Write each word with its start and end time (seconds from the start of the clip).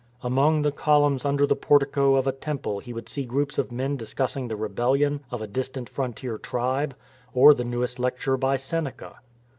Among* 0.23 0.63
the 0.63 0.71
columns 0.71 1.25
under 1.25 1.45
the 1.45 1.55
portico 1.55 2.15
of 2.15 2.25
a 2.25 2.31
temple 2.31 2.79
he 2.79 2.91
would 2.91 3.07
see 3.07 3.23
groups 3.23 3.59
of 3.59 3.71
men 3.71 3.97
discussing 3.97 4.47
the 4.47 4.55
rebellion 4.55 5.19
of 5.29 5.43
a 5.43 5.47
distant 5.47 5.87
frontier 5.89 6.39
tribe, 6.39 6.95
or 7.35 7.53
the 7.53 7.63
newest 7.63 7.99
lecture 7.99 8.35
by 8.35 8.55
Seneca. 8.57 9.17